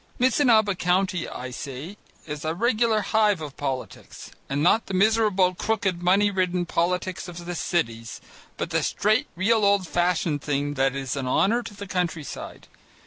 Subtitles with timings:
[0.17, 1.95] Missinaba County, I say,
[2.25, 7.45] is a regular hive of politics, and not the miserable, crooked, money ridden politics of
[7.45, 8.19] the cities,
[8.57, 12.67] but the straight, real old fashioned thing that is an honour to the country side.